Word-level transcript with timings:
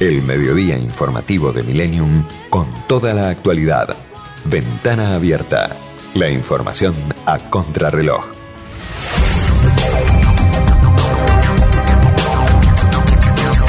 El 0.00 0.22
mediodía 0.22 0.78
informativo 0.78 1.50
de 1.50 1.64
Millennium 1.64 2.22
con 2.50 2.66
toda 2.86 3.12
la 3.14 3.30
actualidad. 3.30 3.96
Ventana 4.44 5.16
abierta. 5.16 5.70
La 6.14 6.30
información 6.30 6.94
a 7.26 7.38
contrarreloj. 7.38 8.24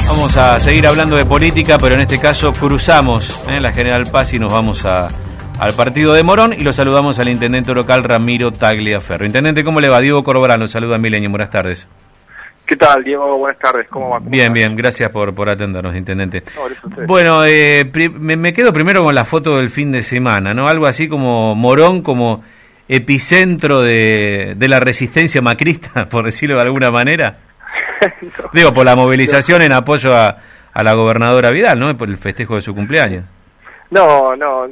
Vamos 0.06 0.36
a 0.36 0.60
seguir 0.60 0.86
hablando 0.86 1.16
de 1.16 1.24
política, 1.24 1.78
pero 1.78 1.96
en 1.96 2.02
este 2.02 2.20
caso 2.20 2.52
cruzamos 2.52 3.40
¿eh? 3.48 3.58
la 3.58 3.72
General 3.72 4.06
Paz 4.06 4.32
y 4.32 4.38
nos 4.38 4.52
vamos 4.52 4.84
a, 4.84 5.08
al 5.58 5.74
partido 5.74 6.14
de 6.14 6.22
Morón 6.22 6.52
y 6.52 6.62
lo 6.62 6.72
saludamos 6.72 7.18
al 7.18 7.28
intendente 7.28 7.74
local 7.74 8.04
Ramiro 8.04 8.52
Tagliaferro. 8.52 9.26
Intendente, 9.26 9.64
¿cómo 9.64 9.80
le 9.80 9.88
va? 9.88 9.98
Diego 9.98 10.22
Corborán, 10.22 10.60
lo 10.60 10.68
saluda 10.68 10.96
Milenio, 10.96 11.30
buenas 11.30 11.50
tardes. 11.50 11.88
¿Qué 12.70 12.76
tal, 12.76 13.02
Diego? 13.02 13.36
Buenas 13.36 13.58
tardes, 13.58 13.88
¿cómo 13.88 14.10
va? 14.10 14.20
bien, 14.22 14.52
bien, 14.52 14.76
gracias 14.76 15.10
por, 15.10 15.34
por 15.34 15.48
atendernos, 15.48 15.96
intendente. 15.96 16.44
bueno, 17.04 17.44
eh, 17.44 17.84
me, 18.12 18.52
quedo 18.52 18.72
primero 18.72 19.02
con 19.02 19.12
la 19.12 19.24
foto 19.24 19.56
del 19.56 19.70
fin 19.70 19.90
de 19.90 20.02
semana, 20.02 20.54
¿no? 20.54 20.68
Algo 20.68 20.86
así 20.86 21.08
como 21.08 21.56
Morón 21.56 22.00
como 22.00 22.44
epicentro 22.86 23.82
de, 23.82 24.54
de 24.56 24.68
la 24.68 24.78
resistencia 24.78 25.42
macrista, 25.42 26.08
por 26.10 26.24
decirlo 26.26 26.54
de 26.54 26.62
alguna 26.62 26.92
manera. 26.92 27.38
Digo, 28.52 28.72
por 28.72 28.84
la 28.86 28.94
movilización 28.94 29.62
en 29.62 29.72
apoyo 29.72 30.14
a, 30.14 30.36
a 30.72 30.84
la 30.84 30.94
gobernadora 30.94 31.50
Vidal, 31.50 31.76
¿no? 31.76 31.96
Por 31.96 32.08
el 32.08 32.18
festejo 32.18 32.54
de 32.54 32.62
su 32.62 32.72
cumpleaños. 32.72 33.26
No, 33.90 34.36
no, 34.36 34.68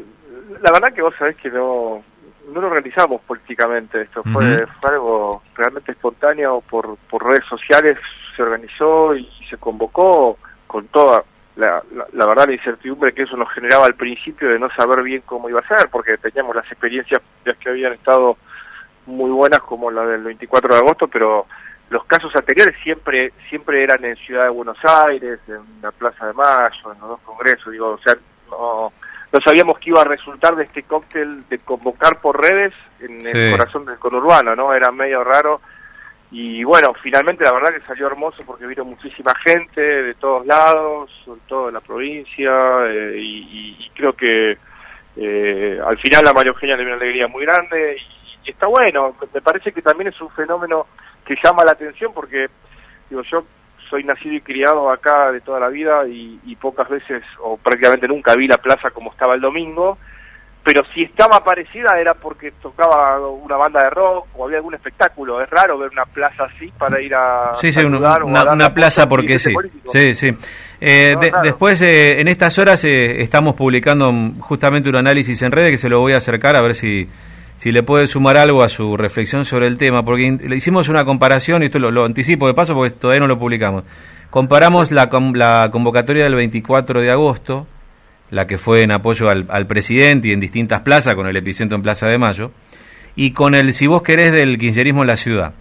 la 0.63 0.71
verdad 0.71 0.93
que 0.95 1.03
vos 1.03 1.15
sabés 1.19 1.35
que 1.39 1.51
no, 1.51 2.05
no 2.53 2.61
lo 2.61 2.69
organizamos 2.69 3.21
políticamente, 3.23 4.03
esto 4.03 4.23
fue, 4.25 4.67
algo 4.83 5.43
realmente 5.55 5.93
espontáneo 5.93 6.63
por, 6.69 6.97
por 7.11 7.27
redes 7.27 7.45
sociales, 7.49 7.99
se 8.37 8.43
organizó 8.43 9.15
y 9.15 9.29
se 9.49 9.57
convocó 9.57 10.39
con 10.67 10.89
toda 10.89 11.25
la, 11.57 11.83
la, 12.13 12.27
verdad 12.27 12.47
la 12.47 12.55
incertidumbre 12.55 13.13
que 13.13 13.23
eso 13.23 13.37
nos 13.37 13.53
generaba 13.53 13.87
al 13.87 13.95
principio 13.95 14.49
de 14.49 14.59
no 14.59 14.69
saber 14.71 15.03
bien 15.03 15.23
cómo 15.27 15.49
iba 15.49 15.61
a 15.61 15.67
ser, 15.67 15.89
porque 15.91 16.17
teníamos 16.19 16.55
las 16.55 16.67
experiencias 16.67 17.21
que 17.45 17.69
habían 17.69 17.95
estado 17.95 18.37
muy 19.07 19.31
buenas 19.31 19.61
como 19.61 19.91
la 19.91 20.05
del 20.07 20.23
24 20.23 20.75
de 20.75 20.81
agosto, 20.81 21.09
pero 21.09 21.47
los 21.91 22.05
casos 22.05 22.31
anteriores 22.37 22.77
siempre 22.83 23.33
siempre 23.49 23.83
eran 23.83 24.05
en 24.05 24.15
Ciudad 24.17 24.45
de 24.45 24.51
Buenos 24.51 24.79
Aires, 24.85 25.41
en 25.49 25.83
la 25.83 25.91
Plaza 25.91 26.27
de 26.27 26.35
Mayo, 26.35 26.93
en 26.93 27.01
los 27.01 27.09
dos 27.09 27.21
congresos, 27.25 27.73
digo, 27.73 27.89
o 27.89 27.99
sea, 27.99 28.15
no 28.51 28.93
no 29.33 29.41
sabíamos 29.41 29.79
que 29.79 29.91
iba 29.91 30.01
a 30.01 30.07
resultar 30.07 30.57
de 30.57 30.65
este 30.65 30.85
cóctel 30.85 31.47
de 31.49 31.59
convocar 31.59 32.21
por 32.21 32.41
redes 32.41 32.73
en 33.01 33.27
el 33.27 33.51
corazón 33.51 33.85
del 33.85 33.99
conurbano, 33.99 34.57
¿no? 34.57 34.73
Era 34.73 34.91
medio 34.91 35.23
raro. 35.23 35.61
Y 36.31 36.65
bueno, 36.65 36.95
finalmente 37.03 37.45
la 37.45 37.53
verdad 37.53 37.73
que 37.73 37.87
salió 37.87 38.07
hermoso 38.07 38.43
porque 38.47 38.67
vino 38.67 38.85
muchísima 38.85 39.35
gente 39.37 39.81
de 39.81 40.15
todos 40.15 40.47
lados, 40.47 41.11
sobre 41.25 41.41
todo 41.47 41.67
de 41.67 41.73
la 41.73 41.81
provincia, 41.81 42.51
eh, 42.87 43.15
y, 43.17 43.91
creo 43.95 44.13
que 44.13 44.57
eh, 45.17 45.81
al 45.85 45.99
final 45.99 46.25
la 46.25 46.33
María 46.33 46.53
Eugenia 46.53 46.77
le 46.77 46.85
dio 46.85 46.95
una 46.95 47.03
alegría 47.03 47.29
muy 47.29 47.45
grande 47.45 47.97
y, 48.45 48.51
está 48.51 48.67
bueno. 48.67 49.15
Me 49.35 49.43
parece 49.43 49.73
que 49.73 49.83
también 49.83 50.09
es 50.09 50.21
un 50.23 50.31
fenómeno 50.31 50.87
que 51.27 51.37
llama 51.43 51.65
la 51.65 51.73
atención 51.73 52.15
porque, 52.15 52.49
digo, 53.11 53.23
yo 53.23 53.45
soy 53.89 54.05
nacido 54.05 54.35
y 54.35 54.41
criado 54.41 54.91
acá 54.91 55.33
de 55.33 55.41
toda 55.41 55.61
la 55.61 55.69
vida 55.69 56.07
y, 56.07 56.57
pocas 56.61 56.89
veces 56.89 57.23
o 57.41 57.57
prácticamente 57.57 58.09
nunca 58.09 58.35
vi 58.35 58.49
la 58.49 58.59
plaza 58.59 58.91
como 58.91 59.13
estaba 59.13 59.35
el 59.35 59.41
domingo, 59.41 59.97
pero 60.65 60.83
si 60.93 61.05
estaba 61.05 61.43
parecida 61.45 61.99
era 62.01 62.15
porque 62.15 62.51
tocaba 62.61 63.21
una 63.29 63.57
banda 63.57 63.85
de 63.85 63.91
rock 63.91 64.27
o 64.37 64.45
había 64.45 64.57
algún 64.57 64.75
espectáculo. 64.75 65.41
Es 65.41 65.49
raro 65.49 65.79
ver 65.79 65.91
una 65.91 66.05
plaza 66.05 66.45
así 66.45 66.73
para 66.77 67.01
ir 67.01 67.15
a... 67.15 67.53
Sí, 67.55 67.71
sí, 67.71 67.85
una, 67.85 68.75
plaza 68.75 69.09
porque 69.09 69.39
sí. 69.39 69.55
Sí, 69.87 70.15
sí. 70.17 70.37
Eh, 70.81 71.17
después, 71.45 71.81
eh, 71.81 72.21
en 72.21 72.27
estas 72.27 72.59
horas 72.59 72.85
eh, 72.85 73.23
estamos 73.23 73.55
publicando 73.55 74.13
justamente 74.41 74.89
un 74.89 74.97
análisis 74.97 75.41
en 75.43 75.53
redes 75.53 75.71
que 75.71 75.79
se 75.79 75.89
lo 75.89 76.01
voy 76.01 76.13
a 76.13 76.17
acercar 76.17 76.57
a 76.57 76.61
ver 76.61 76.75
si 76.75 77.09
si 77.59 77.73
le 77.73 77.83
puede 77.83 78.07
sumar 78.07 78.37
algo 78.37 78.63
a 78.63 78.69
su 78.69 78.97
reflexión 78.97 79.45
sobre 79.45 79.67
el 79.67 79.79
tema, 79.79 80.05
porque 80.05 80.39
le 80.41 80.57
hicimos 80.57 80.89
una 80.89 81.05
comparación, 81.05 81.65
y 81.65 81.67
esto 81.67 81.81
lo, 81.81 82.05
anticipo 82.05 82.47
de 82.47 82.55
paso 82.55 82.73
porque 82.73 82.95
todavía 82.95 83.19
no 83.19 83.27
lo 83.27 83.37
publicamos. 83.37 83.83
Comparamos 84.31 84.93
la, 84.93 85.11
la 85.35 85.69
convocatoria 85.73 86.23
del 86.23 86.37
24 86.37 87.01
de 87.01 87.11
agosto, 87.11 87.67
la 88.31 88.47
que 88.47 88.59
fue 88.59 88.83
en 88.83 88.93
apoyo 88.93 89.29
al, 89.29 89.67
presidente 89.67 90.29
y 90.29 90.33
en 90.33 90.39
distintas 90.39 90.83
plazas, 90.83 91.17
con 91.17 91.27
el 91.27 91.37
epicentro 91.37 91.75
en 91.75 91.83
Plaza 91.83 92.07
de 92.07 92.17
Mayo, 92.17 92.53
y 93.17 93.33
con 93.33 93.57
el, 93.57 93.75
si 93.75 93.89
vos 93.89 94.03
querés, 94.03 94.31
del 94.31 94.57
quincerismo 94.57 95.03
en 95.03 95.09
la 95.09 95.17
ciudad. 95.17 95.55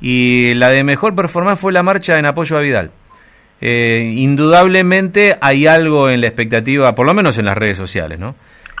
Y 0.00 0.54
la 0.54 0.68
de 0.70 0.84
mejor 0.84 1.16
performance 1.16 1.58
fue 1.58 1.72
la 1.72 1.82
marcha 1.82 2.20
en 2.20 2.26
apoyo 2.26 2.56
a 2.56 2.60
Vidal. 2.60 2.92
Eh, 3.60 4.12
indudablemente 4.14 5.38
hay 5.40 5.66
algo 5.66 6.08
en 6.08 6.20
la 6.20 6.28
expectativa, 6.28 6.94
por 6.94 7.04
lo 7.04 7.14
menos 7.14 7.36
en 7.38 7.46
las 7.46 7.58
redes 7.58 7.78
sociales, 7.78 8.20
¿no? 8.20 8.36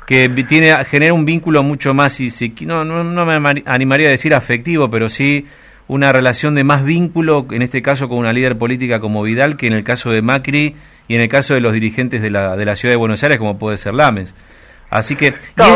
Que 0.06 0.28
tiene 0.48 0.72
genera 0.84 1.14
un 1.14 1.24
vínculo 1.24 1.62
mucho 1.62 1.94
más, 1.94 2.20
y, 2.20 2.30
no, 2.66 2.84
no, 2.84 3.04
no 3.04 3.26
me 3.26 3.62
animaría 3.66 4.08
a 4.08 4.10
decir 4.10 4.34
afectivo, 4.34 4.90
pero 4.90 5.08
sí 5.08 5.46
una 5.88 6.12
relación 6.12 6.54
de 6.54 6.64
más 6.64 6.84
vínculo, 6.84 7.46
en 7.50 7.62
este 7.62 7.82
caso 7.82 8.08
con 8.08 8.18
una 8.18 8.32
líder 8.32 8.56
política 8.56 9.00
como 9.00 9.22
Vidal, 9.22 9.56
que 9.56 9.66
en 9.66 9.74
el 9.74 9.84
caso 9.84 10.10
de 10.10 10.22
Macri 10.22 10.74
y 11.08 11.14
en 11.14 11.20
el 11.20 11.28
caso 11.28 11.54
de 11.54 11.60
los 11.60 11.72
dirigentes 11.72 12.22
de 12.22 12.30
la, 12.30 12.56
de 12.56 12.64
la 12.64 12.74
ciudad 12.74 12.94
de 12.94 12.96
Buenos 12.96 13.22
Aires, 13.22 13.38
como 13.38 13.58
puede 13.58 13.76
ser 13.76 13.94
Lames. 13.94 14.34
Así 14.88 15.16
que, 15.16 15.34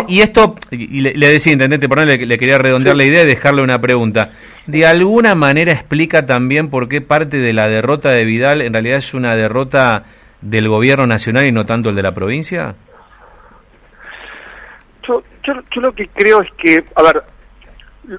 y, 0.09 0.21
esto, 0.21 0.57
y 0.71 1.01
le, 1.01 1.29
decía, 1.29 1.53
intendente, 1.53 1.89
por 1.89 2.07
le, 2.07 2.27
le 2.27 2.39
quería 2.39 2.59
redondear 2.59 2.97
la 2.97 3.05
idea 3.05 3.23
y 3.23 3.27
dejarle 3.27 3.63
una 3.63 3.81
pregunta. 3.81 4.31
¿De 4.67 4.87
alguna 4.87 5.35
manera 5.35 5.73
explica 5.73 6.27
también 6.27 6.69
por 6.69 6.89
qué 6.89 7.01
parte 7.01 7.39
de 7.39 7.55
la 7.55 7.67
derrota 7.67 8.11
de 8.11 8.27
Vidal 8.27 8.61
en 8.61 8.75
realidad 8.75 8.99
es 8.99 9.15
una 9.15 9.35
derrota 9.35 10.05
del 10.43 10.69
gobierno 10.69 11.07
nacional 11.07 11.47
y 11.47 11.53
no 11.53 11.65
tanto 11.65 11.89
el 11.89 11.97
de 11.97 12.03
la 12.03 12.13
provincia? 12.13 12.75
Yo, 15.07 15.23
yo, 15.43 15.81
lo 15.81 15.93
que 15.93 16.09
creo 16.09 16.43
es 16.43 16.53
que, 16.53 16.85
a 16.95 17.03
ver, 17.03 17.23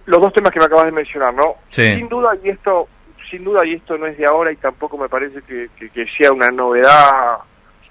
los 0.06 0.22
dos 0.22 0.34
temas 0.34 0.52
que 0.52 0.60
me 0.60 0.66
acabas 0.66 0.86
de 0.86 0.92
mencionar, 0.92 1.34
¿no? 1.34 1.56
Sin 1.70 2.08
duda, 2.10 2.32
y 2.44 2.50
esto, 2.50 2.88
sin 3.30 3.44
duda, 3.44 3.66
y 3.66 3.74
esto 3.74 3.98
no 3.98 4.06
es 4.08 4.18
de 4.18 4.26
ahora 4.26 4.52
y 4.52 4.58
tampoco 4.58 4.98
me 4.98 5.10
parece 5.10 5.42
que, 5.42 5.70
que, 5.78 6.08
sea 6.08 6.32
una 6.32 6.50
novedad, 6.50 7.38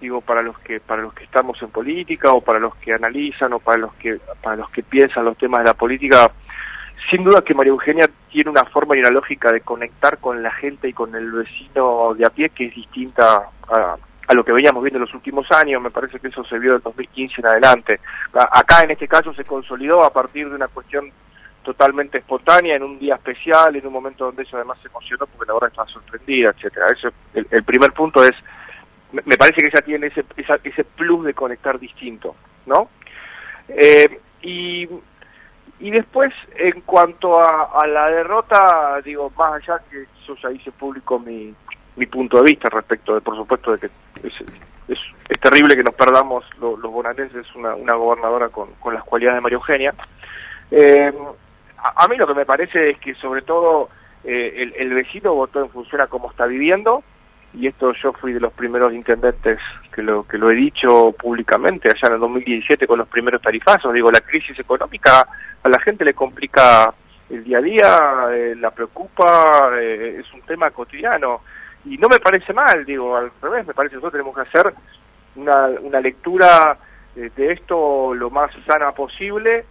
digo, 0.00 0.20
para 0.20 0.42
los 0.42 0.58
que, 0.60 0.80
para 0.80 1.02
los 1.02 1.14
que 1.14 1.24
estamos 1.24 1.60
en 1.62 1.70
política 1.70 2.32
o 2.32 2.40
para 2.40 2.58
los 2.58 2.74
que 2.76 2.92
analizan 2.92 3.52
o 3.52 3.58
para 3.58 3.78
los 3.78 3.94
que, 3.94 4.18
para 4.42 4.56
los 4.56 4.70
que 4.70 4.82
piensan 4.82 5.24
los 5.24 5.36
temas 5.36 5.60
de 5.60 5.66
la 5.66 5.74
política, 5.74 6.30
sin 7.10 7.24
duda 7.24 7.42
que 7.42 7.54
María 7.54 7.70
Eugenia 7.70 8.10
tiene 8.30 8.50
una 8.50 8.64
forma 8.64 8.96
y 8.96 9.00
una 9.00 9.10
lógica 9.10 9.52
de 9.52 9.60
conectar 9.60 10.18
con 10.18 10.42
la 10.42 10.50
gente 10.50 10.88
y 10.88 10.92
con 10.92 11.14
el 11.14 11.30
vecino 11.30 12.14
de 12.14 12.26
a 12.26 12.30
pie 12.30 12.50
que 12.50 12.66
es 12.66 12.74
distinta 12.74 13.48
a, 13.68 13.96
a 14.26 14.34
lo 14.34 14.44
que 14.44 14.52
veníamos 14.52 14.82
viendo 14.82 14.98
en 14.98 15.04
los 15.04 15.14
últimos 15.14 15.50
años, 15.52 15.80
me 15.80 15.90
parece 15.90 16.18
que 16.18 16.28
eso 16.28 16.44
se 16.44 16.58
vio 16.58 16.76
en 16.76 16.82
2015 16.82 17.40
en 17.40 17.46
adelante. 17.46 18.00
Acá 18.32 18.82
en 18.82 18.90
este 18.90 19.06
caso 19.06 19.32
se 19.34 19.44
consolidó 19.44 20.04
a 20.04 20.12
partir 20.12 20.48
de 20.48 20.56
una 20.56 20.68
cuestión 20.68 21.12
totalmente 21.62 22.18
espontánea, 22.18 22.76
en 22.76 22.82
un 22.82 22.98
día 22.98 23.16
especial, 23.16 23.74
en 23.74 23.86
un 23.86 23.92
momento 23.92 24.24
donde 24.24 24.42
ella 24.42 24.52
además 24.54 24.78
se 24.82 24.88
emocionó 24.88 25.26
porque 25.26 25.48
la 25.48 25.54
verdad 25.54 25.70
estaba 25.70 25.88
sorprendida, 25.88 26.50
etcétera. 26.50 26.86
Eso, 26.96 27.08
el, 27.34 27.64
primer 27.64 27.92
punto 27.92 28.24
es, 28.24 28.34
me 29.12 29.36
parece 29.36 29.60
que 29.60 29.66
ella 29.66 29.82
tiene 29.82 30.06
ese, 30.06 30.24
ese 30.62 30.84
plus 30.84 31.24
de 31.24 31.34
conectar 31.34 31.78
distinto, 31.78 32.36
¿no? 32.66 32.88
Eh, 33.68 34.20
y, 34.42 34.88
y 35.80 35.90
después, 35.90 36.32
en 36.56 36.82
cuanto 36.82 37.40
a, 37.40 37.70
a 37.80 37.86
la 37.86 38.10
derrota, 38.10 39.00
digo, 39.04 39.32
más 39.36 39.54
allá 39.54 39.80
que 39.90 40.06
yo 40.26 40.36
ya 40.36 40.52
hice 40.52 40.70
público 40.70 41.18
mi, 41.18 41.52
mi 41.96 42.06
punto 42.06 42.38
de 42.38 42.44
vista 42.44 42.68
respecto 42.68 43.14
de, 43.14 43.20
por 43.20 43.36
supuesto, 43.36 43.72
de 43.72 43.78
que 43.78 43.90
es, 44.22 44.32
es, 44.88 45.40
terrible 45.40 45.76
que 45.76 45.84
nos 45.84 45.94
perdamos 45.94 46.44
los 46.60 46.80
bonaerenses 46.80 47.46
una, 47.54 47.74
una 47.74 47.94
gobernadora 47.94 48.48
con, 48.48 48.72
con 48.80 48.94
las 48.94 49.04
cualidades 49.04 49.36
de 49.36 49.40
María 49.42 49.56
Eugenia. 49.56 49.94
Eh, 50.70 51.12
a, 51.78 52.08
mí 52.08 52.16
lo 52.16 52.26
que 52.26 52.34
me 52.34 52.46
parece 52.46 52.90
es 52.90 52.98
que 52.98 53.14
sobre 53.14 53.42
todo 53.42 53.88
eh, 54.24 54.54
el, 54.56 54.74
el, 54.76 54.94
vecino 54.94 55.34
votó 55.34 55.60
en 55.60 55.70
función 55.70 56.00
a 56.00 56.08
cómo 56.08 56.30
está 56.30 56.46
viviendo 56.46 57.04
y 57.54 57.68
esto 57.68 57.92
yo 58.02 58.12
fui 58.12 58.32
de 58.32 58.40
los 58.40 58.52
primeros 58.52 58.92
intendentes 58.92 59.58
que 59.92 60.02
lo 60.02 60.26
que 60.26 60.36
lo 60.36 60.50
he 60.50 60.54
dicho 60.54 61.12
públicamente 61.12 61.88
allá 61.88 62.08
en 62.08 62.14
el 62.14 62.20
2017 62.20 62.86
con 62.86 62.98
los 62.98 63.08
primeros 63.08 63.40
tarifazos 63.40 63.94
digo 63.94 64.10
la 64.10 64.20
crisis 64.20 64.58
económica 64.58 65.26
a 65.62 65.68
la 65.68 65.78
gente 65.78 66.04
le 66.04 66.12
complica 66.12 66.92
el 67.30 67.44
día 67.44 67.58
a 67.58 67.62
día 67.62 68.00
eh, 68.32 68.54
la 68.56 68.72
preocupa 68.72 69.70
es 69.80 70.30
un 70.34 70.42
tema 70.42 70.70
cotidiano 70.70 71.42
y 71.88 71.96
no 71.98 72.08
me 72.08 72.18
parece 72.18 72.52
mal, 72.52 72.84
digo, 72.84 73.16
al 73.16 73.30
revés, 73.40 73.66
me 73.66 73.74
parece 73.74 73.92
que 73.92 73.96
nosotros 73.96 74.12
tenemos 74.12 74.34
que 74.34 74.48
hacer 74.48 74.74
una, 75.36 75.66
una 75.80 76.00
lectura 76.00 76.76
eh, 77.14 77.30
de 77.36 77.52
esto 77.52 78.12
lo 78.12 78.28
más 78.30 78.50
sana 78.66 78.92
posible, 78.92 79.64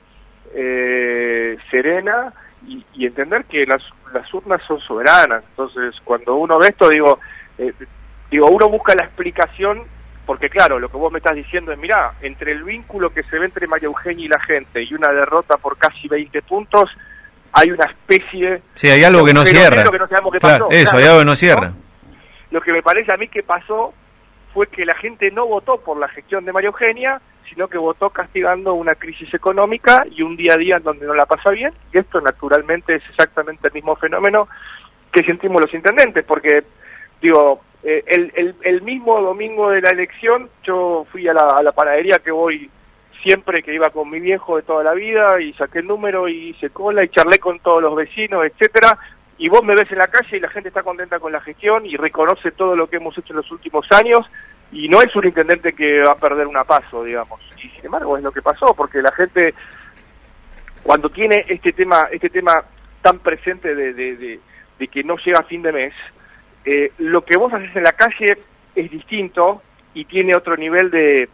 eh, 0.53 1.57
serena, 1.69 2.33
y, 2.67 3.05
entender 3.05 3.45
que 3.45 3.65
las, 3.65 3.83
las 4.13 4.33
urnas 4.33 4.61
son 4.67 4.79
soberanas. 4.79 5.43
Entonces, 5.49 5.93
cuando 6.03 6.35
uno 6.35 6.57
ve 6.57 6.67
esto, 6.67 6.89
digo, 6.89 7.19
eh, 7.57 7.73
digo, 8.31 8.47
uno 8.47 8.69
busca 8.69 8.95
la 8.95 9.05
explicación, 9.05 9.83
porque 10.25 10.49
claro, 10.49 10.79
lo 10.79 10.89
que 10.89 10.97
vos 10.97 11.11
me 11.11 11.19
estás 11.19 11.35
diciendo 11.35 11.71
es, 11.71 11.77
mira, 11.77 12.13
entre 12.21 12.53
el 12.53 12.63
vínculo 12.63 13.13
que 13.13 13.23
se 13.23 13.37
ve 13.37 13.45
entre 13.45 13.67
María 13.67 13.87
Eugenia 13.87 14.25
y 14.25 14.29
la 14.29 14.39
gente 14.39 14.81
y 14.81 14.93
una 14.93 15.09
derrota 15.09 15.57
por 15.57 15.77
casi 15.77 16.07
20 16.07 16.41
puntos, 16.43 16.89
hay 17.51 17.71
una 17.71 17.85
especie... 17.85 18.61
Sí, 18.73 18.87
hay 18.89 19.03
algo 19.03 19.23
que 19.23 19.33
no 19.33 19.45
cierra. 19.45 19.83
eso, 20.71 20.97
hay 20.97 21.03
algo 21.03 21.19
que 21.19 21.25
no 21.25 21.35
cierra. 21.35 21.73
Lo 22.55 22.61
que 22.61 22.71
me 22.71 22.81
parece 22.81 23.11
a 23.11 23.17
mí 23.17 23.27
que 23.27 23.43
pasó 23.43 23.93
fue 24.53 24.67
que 24.67 24.85
la 24.85 24.95
gente 24.95 25.29
no 25.29 25.45
votó 25.45 25.81
por 25.81 25.97
la 25.97 26.07
gestión 26.07 26.45
de 26.45 26.53
María 26.53 26.69
Eugenia, 26.69 27.19
sino 27.49 27.67
que 27.67 27.77
votó 27.77 28.11
castigando 28.11 28.75
una 28.75 28.95
crisis 28.95 29.33
económica 29.33 30.05
y 30.09 30.21
un 30.21 30.37
día 30.37 30.53
a 30.53 30.57
día 30.57 30.77
en 30.77 30.83
donde 30.83 31.05
no 31.05 31.13
la 31.13 31.25
pasa 31.25 31.51
bien, 31.51 31.73
y 31.91 31.99
esto 31.99 32.21
naturalmente 32.21 32.95
es 32.95 33.03
exactamente 33.09 33.67
el 33.67 33.73
mismo 33.73 33.97
fenómeno 33.97 34.47
que 35.11 35.23
sentimos 35.23 35.61
los 35.63 35.73
intendentes, 35.73 36.23
porque, 36.23 36.63
digo, 37.21 37.59
eh, 37.83 38.05
el, 38.07 38.55
el, 38.61 38.81
mismo 38.83 39.19
domingo 39.19 39.71
de 39.71 39.81
la 39.81 39.89
elección 39.89 40.49
yo 40.63 41.05
fui 41.11 41.27
a 41.27 41.33
la, 41.33 41.57
a 41.57 41.61
la 41.61 41.73
panadería 41.73 42.19
que 42.19 42.31
voy 42.31 42.69
siempre 43.21 43.63
que 43.63 43.73
iba 43.73 43.89
con 43.89 44.09
mi 44.09 44.21
viejo 44.21 44.55
de 44.55 44.63
toda 44.63 44.81
la 44.81 44.93
vida 44.93 45.41
y 45.41 45.51
saqué 45.55 45.79
el 45.79 45.87
número 45.87 46.29
y 46.29 46.51
hice 46.51 46.69
cola 46.69 47.03
y 47.03 47.09
charlé 47.09 47.37
con 47.37 47.59
todos 47.59 47.81
los 47.81 47.97
vecinos, 47.97 48.45
etcétera, 48.45 48.97
y 49.37 49.49
vos 49.49 49.63
me 49.63 49.75
ves 49.75 49.91
en 49.91 49.97
la 49.97 50.07
calle 50.07 50.37
y 50.37 50.39
la 50.39 50.49
gente 50.49 50.69
está 50.69 50.83
contenta 50.83 51.19
con 51.19 51.31
la 51.31 51.41
gestión 51.41 51.85
y 51.85 51.97
reconoce 51.97 52.51
todo 52.51 52.75
lo 52.75 52.87
que 52.87 52.97
hemos 52.97 53.17
hecho 53.17 53.33
en 53.33 53.37
los 53.37 53.51
últimos 53.51 53.85
años 53.91 54.25
y 54.71 54.87
no 54.87 55.01
es 55.01 55.13
un 55.15 55.25
intendente 55.25 55.73
que 55.73 56.01
va 56.01 56.11
a 56.11 56.17
perder 56.17 56.47
una 56.47 56.63
paso, 56.63 57.03
digamos. 57.03 57.41
Y 57.57 57.69
sin 57.69 57.85
embargo 57.85 58.17
es 58.17 58.23
lo 58.23 58.31
que 58.31 58.41
pasó, 58.41 58.73
porque 58.73 59.01
la 59.01 59.11
gente 59.11 59.53
cuando 60.83 61.09
tiene 61.09 61.43
este 61.47 61.73
tema 61.73 62.07
este 62.11 62.29
tema 62.29 62.63
tan 63.01 63.19
presente 63.19 63.75
de, 63.75 63.93
de, 63.93 64.39
de, 64.79 64.87
que 64.87 65.03
no 65.03 65.17
llega 65.17 65.43
fin 65.43 65.61
de 65.61 65.71
mes, 65.71 65.93
eh, 66.63 66.91
lo 66.97 67.23
que 67.23 67.37
vos 67.37 67.53
haces 67.53 67.75
en 67.75 67.83
la 67.83 67.93
calle 67.93 68.37
es 68.75 68.91
distinto 68.91 69.61
y 69.93 70.05
tiene 70.05 70.35
otro 70.35 70.57
nivel 70.57 70.89
de, 70.89 71.29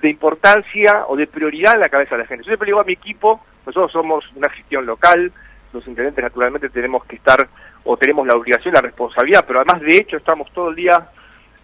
de 0.00 0.10
importancia 0.10 1.04
o 1.08 1.16
de 1.16 1.26
prioridad 1.26 1.74
en 1.74 1.80
la 1.80 1.88
cabeza 1.88 2.16
de 2.16 2.22
la 2.22 2.28
gente. 2.28 2.44
Yo 2.44 2.50
siempre 2.50 2.66
digo 2.66 2.80
a 2.80 2.84
mi 2.84 2.92
equipo, 2.92 3.44
nosotros 3.64 3.92
somos 3.92 4.24
una 4.34 4.48
gestión 4.50 4.86
local, 4.86 5.32
los 5.72 5.86
intendentes 5.86 6.22
naturalmente 6.22 6.68
tenemos 6.68 7.04
que 7.04 7.16
estar 7.16 7.48
o 7.84 7.96
tenemos 7.96 8.26
la 8.26 8.34
obligación, 8.34 8.74
la 8.74 8.80
responsabilidad, 8.80 9.44
pero 9.46 9.60
además 9.60 9.80
de 9.82 9.96
hecho 9.96 10.16
estamos 10.16 10.50
todo 10.52 10.70
el 10.70 10.76
día 10.76 11.08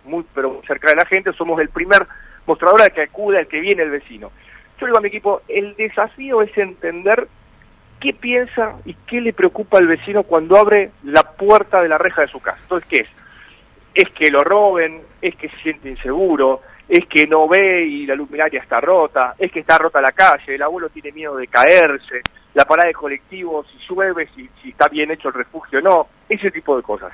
muy 0.04 0.24
pero 0.34 0.60
cerca 0.66 0.90
de 0.90 0.96
la 0.96 1.06
gente, 1.06 1.32
somos 1.32 1.60
el 1.60 1.68
primer 1.68 2.06
mostrador 2.46 2.82
al 2.82 2.92
que 2.92 3.02
acude, 3.02 3.38
al 3.38 3.46
que 3.46 3.60
viene 3.60 3.82
el 3.82 3.90
vecino. 3.90 4.30
Yo 4.80 4.86
digo 4.86 4.98
a 4.98 5.00
mi 5.00 5.08
equipo, 5.08 5.42
el 5.48 5.76
desafío 5.76 6.42
es 6.42 6.56
entender 6.58 7.28
qué 8.00 8.12
piensa 8.12 8.74
y 8.84 8.94
qué 9.06 9.20
le 9.20 9.32
preocupa 9.32 9.78
al 9.78 9.86
vecino 9.86 10.24
cuando 10.24 10.56
abre 10.56 10.90
la 11.04 11.22
puerta 11.22 11.80
de 11.80 11.88
la 11.88 11.98
reja 11.98 12.22
de 12.22 12.28
su 12.28 12.40
casa. 12.40 12.58
Entonces, 12.62 12.88
¿qué 12.88 13.00
es? 13.02 13.08
Es 13.94 14.10
que 14.12 14.30
lo 14.30 14.40
roben, 14.40 15.02
es 15.20 15.36
que 15.36 15.48
se 15.50 15.56
siente 15.58 15.88
inseguro, 15.88 16.62
es 16.88 17.06
que 17.06 17.26
no 17.26 17.46
ve 17.46 17.84
y 17.84 18.06
la 18.06 18.14
luminaria 18.14 18.60
está 18.60 18.80
rota, 18.80 19.34
es 19.38 19.52
que 19.52 19.60
está 19.60 19.78
rota 19.78 20.00
la 20.00 20.12
calle, 20.12 20.56
el 20.56 20.62
abuelo 20.62 20.88
tiene 20.88 21.12
miedo 21.12 21.36
de 21.36 21.46
caerse, 21.46 22.22
la 22.54 22.64
parada 22.64 22.88
de 22.88 22.94
colectivo, 22.94 23.64
si 23.64 23.78
llueve, 23.88 24.28
si, 24.34 24.48
si 24.62 24.70
está 24.70 24.88
bien 24.88 25.10
hecho 25.10 25.28
el 25.28 25.34
refugio 25.34 25.78
o 25.78 25.82
no, 25.82 26.08
ese 26.28 26.50
tipo 26.50 26.76
de 26.76 26.82
cosas. 26.82 27.12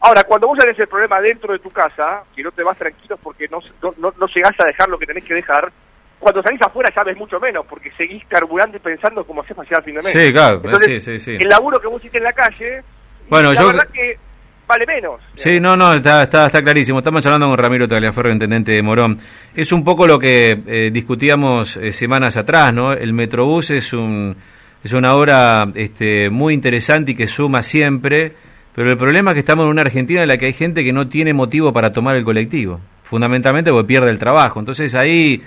Ahora, 0.00 0.24
cuando 0.24 0.46
vos 0.46 0.58
tenés 0.58 0.78
el 0.78 0.88
problema 0.88 1.20
dentro 1.20 1.52
de 1.52 1.58
tu 1.58 1.70
casa, 1.70 2.22
que 2.34 2.42
no 2.42 2.50
te 2.52 2.62
vas 2.62 2.76
tranquilo 2.76 3.18
porque 3.22 3.46
no, 3.48 3.58
no, 3.98 4.14
no 4.18 4.26
llegás 4.26 4.54
a 4.58 4.66
dejar 4.66 4.88
lo 4.88 4.96
que 4.96 5.06
tenés 5.06 5.24
que 5.24 5.34
dejar, 5.34 5.70
cuando 6.18 6.42
salís 6.42 6.60
afuera 6.62 6.90
ya 6.94 7.02
ves 7.02 7.16
mucho 7.16 7.40
menos, 7.40 7.66
porque 7.66 7.90
seguís 7.92 8.24
carburando 8.26 8.76
y 8.76 8.80
pensando 8.80 9.24
cómo 9.24 9.42
haces 9.42 9.56
para 9.56 9.68
llegar 9.68 9.80
al 9.80 9.84
fin 9.84 9.94
de 9.94 10.02
mes. 10.02 10.12
Sí, 10.12 10.32
claro, 10.32 10.62
sí, 10.78 11.00
sí, 11.00 11.18
sí. 11.18 11.36
El 11.40 11.48
laburo 11.48 11.80
que 11.80 11.88
vos 11.88 12.00
hiciste 12.00 12.18
en 12.18 12.24
la 12.24 12.32
calle, 12.32 12.82
bueno, 13.28 13.52
la 13.52 13.60
yo... 13.60 13.66
verdad 13.68 13.88
que 13.92 14.18
vale 14.66 14.86
menos. 14.86 15.20
Sí, 15.34 15.60
no, 15.60 15.76
no, 15.76 15.94
está, 15.94 16.22
está, 16.22 16.46
está 16.46 16.62
clarísimo. 16.62 16.98
Estamos 16.98 17.24
hablando 17.26 17.48
con 17.48 17.58
Ramiro 17.58 17.88
Tagliaferro, 17.88 18.30
intendente 18.30 18.72
de 18.72 18.82
Morón. 18.82 19.18
Es 19.54 19.72
un 19.72 19.82
poco 19.82 20.06
lo 20.06 20.18
que 20.18 20.62
eh, 20.66 20.90
discutíamos 20.92 21.76
eh, 21.76 21.90
semanas 21.90 22.36
atrás, 22.36 22.72
¿no? 22.72 22.92
El 22.92 23.12
Metrobús 23.12 23.70
es 23.70 23.92
un 23.92 24.36
es 24.82 24.92
una 24.92 25.14
obra 25.14 25.68
este, 25.74 26.30
muy 26.30 26.54
interesante 26.54 27.12
y 27.12 27.14
que 27.14 27.26
suma 27.26 27.62
siempre, 27.62 28.32
pero 28.74 28.90
el 28.90 28.96
problema 28.96 29.30
es 29.30 29.34
que 29.34 29.40
estamos 29.40 29.64
en 29.64 29.70
una 29.70 29.82
Argentina 29.82 30.22
en 30.22 30.28
la 30.28 30.38
que 30.38 30.46
hay 30.46 30.52
gente 30.52 30.84
que 30.84 30.92
no 30.92 31.08
tiene 31.08 31.34
motivo 31.34 31.72
para 31.72 31.92
tomar 31.92 32.16
el 32.16 32.24
colectivo, 32.24 32.80
fundamentalmente 33.04 33.70
porque 33.70 33.86
pierde 33.86 34.10
el 34.10 34.18
trabajo. 34.18 34.58
Entonces 34.58 34.94
ahí, 34.94 35.42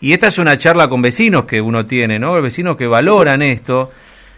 y 0.00 0.12
esta 0.12 0.28
es 0.28 0.38
una 0.38 0.56
charla 0.56 0.88
con 0.88 1.02
vecinos 1.02 1.44
que 1.44 1.60
uno 1.60 1.84
tiene, 1.84 2.18
¿no? 2.18 2.40
Vecinos 2.40 2.76
que 2.76 2.86
valoran 2.86 3.42
esto, 3.42 3.90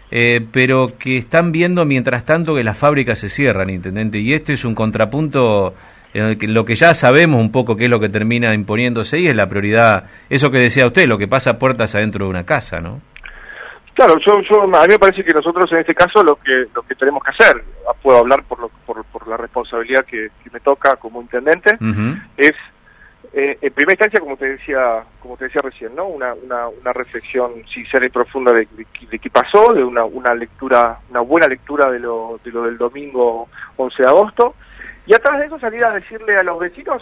eh, 0.09 0.45
pero 0.51 0.97
que 0.99 1.17
están 1.17 1.53
viendo 1.53 1.85
mientras 1.85 2.25
tanto 2.25 2.53
que 2.53 2.63
las 2.65 2.77
fábricas 2.77 3.19
se 3.19 3.29
cierran, 3.29 3.69
intendente, 3.69 4.19
y 4.19 4.33
esto 4.33 4.51
es 4.51 4.65
un 4.65 4.75
contrapunto 4.75 5.73
en 6.13 6.37
que 6.37 6.47
lo 6.47 6.65
que 6.65 6.75
ya 6.75 6.93
sabemos 6.93 7.39
un 7.39 7.53
poco 7.53 7.77
que 7.77 7.85
es 7.85 7.89
lo 7.89 8.01
que 8.01 8.09
termina 8.09 8.53
imponiéndose 8.53 9.19
y 9.19 9.27
es 9.27 9.35
la 9.35 9.47
prioridad, 9.47 10.05
eso 10.29 10.51
que 10.51 10.57
decía 10.57 10.85
usted, 10.87 11.07
lo 11.07 11.17
que 11.17 11.29
pasa 11.29 11.57
puertas 11.57 11.95
adentro 11.95 12.25
de 12.25 12.31
una 12.31 12.43
casa, 12.43 12.81
¿no? 12.81 12.99
Claro, 13.93 14.17
yo, 14.19 14.41
yo, 14.41 14.63
a 14.63 14.67
mí 14.67 14.87
me 14.87 14.99
parece 14.99 15.23
que 15.23 15.33
nosotros 15.33 15.71
en 15.71 15.79
este 15.79 15.93
caso 15.93 16.23
lo 16.23 16.37
que 16.37 16.67
lo 16.73 16.81
que 16.83 16.95
tenemos 16.95 17.23
que 17.23 17.31
hacer, 17.31 17.63
ah, 17.89 17.93
puedo 18.01 18.19
hablar 18.19 18.43
por, 18.43 18.59
lo, 18.59 18.69
por, 18.85 19.03
por 19.05 19.27
la 19.27 19.37
responsabilidad 19.37 20.05
que, 20.05 20.29
me 20.51 20.59
toca 20.59 20.95
como 20.95 21.21
intendente, 21.21 21.77
es 22.37 22.53
eh, 23.33 23.57
en 23.61 23.73
primera 23.73 23.93
instancia, 23.93 24.19
como 24.19 24.35
te 24.35 24.45
decía, 24.45 25.03
como 25.21 25.37
te 25.37 25.45
decía 25.45 25.61
recién, 25.61 25.95
¿no? 25.95 26.05
Una, 26.05 26.33
una, 26.33 26.67
una 26.67 26.91
reflexión 26.91 27.65
sincera 27.73 28.05
y 28.05 28.09
profunda 28.09 28.51
de, 28.51 28.67
de, 28.75 29.19
qué 29.19 29.29
pasó, 29.29 29.73
de 29.73 29.83
una, 29.83 30.03
una 30.03 30.33
lectura, 30.35 30.99
una 31.09 31.21
buena 31.21 31.47
lectura 31.47 31.89
de 31.89 31.99
lo, 31.99 32.39
de 32.43 32.51
lo 32.51 32.63
del 32.63 32.77
domingo 32.77 33.47
11 33.77 34.03
de 34.03 34.09
agosto, 34.09 34.55
y 35.05 35.13
atrás 35.13 35.39
de 35.39 35.45
eso 35.45 35.59
salir 35.59 35.83
a 35.85 35.93
decirle 35.93 36.35
a 36.35 36.43
los 36.43 36.59
vecinos, 36.59 37.01